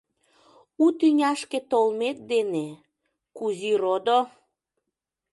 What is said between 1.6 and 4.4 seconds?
толмет дене, Кузи родо!